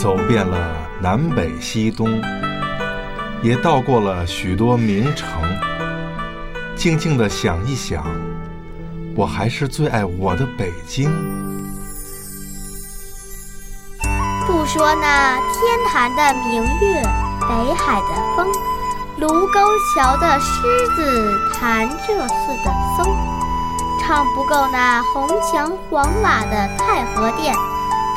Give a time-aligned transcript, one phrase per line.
[0.00, 2.22] 走遍了南北西东，
[3.42, 5.28] 也到过了许多名城。
[6.76, 8.06] 静静地想一想，
[9.16, 11.10] 我还是最爱我的北京。
[14.46, 17.02] 不说那天坛的明月，
[17.40, 18.46] 北海的风，
[19.18, 19.60] 卢沟
[19.96, 23.16] 桥的狮子，潭柘寺的松，
[24.00, 27.52] 唱不够那红墙黄瓦的太和殿，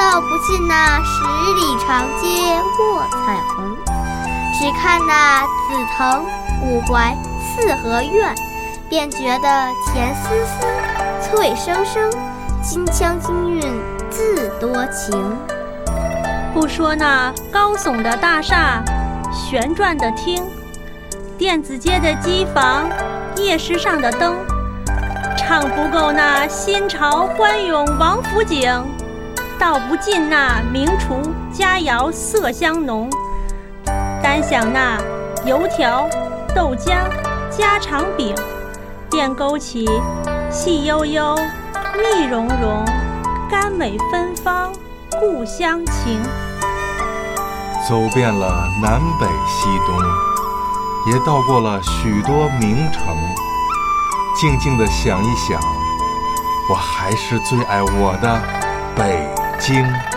[0.01, 1.23] 道不尽那十
[1.53, 3.77] 里长街卧彩虹。
[4.51, 6.25] 只看那紫藤、
[6.63, 8.33] 五槐、四合院，
[8.89, 10.65] 便觉得甜丝丝、
[11.21, 12.11] 脆生生，
[12.63, 13.61] 金腔金韵
[14.09, 15.37] 自多情。
[16.51, 18.83] 不说那高耸的大厦，
[19.31, 20.43] 旋转的厅，
[21.37, 22.89] 电子街的机房，
[23.35, 24.35] 夜市上的灯，
[25.37, 28.83] 唱不够那新潮欢涌王府井，
[29.61, 31.21] 道不尽那名厨
[31.53, 33.07] 佳肴色香浓。
[34.19, 34.97] 单想那
[35.45, 36.09] 油条、
[36.55, 37.03] 豆浆、
[37.55, 38.33] 家常饼，
[39.11, 39.87] 便勾起
[40.49, 41.35] 细悠悠、
[41.93, 42.83] 蜜融融、
[43.51, 44.73] 甘美芬芳。
[45.19, 46.19] 故乡情，
[47.87, 53.15] 走遍了南北西东，也到过了许多名城。
[54.35, 55.61] 静静地想一想，
[56.67, 58.41] 我还是最爱我的
[58.95, 59.29] 北
[59.61, 60.10] 经。